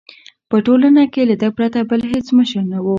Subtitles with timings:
[0.49, 2.89] په ټولنه کې له ده پرته بل هېڅ مشر نه وو.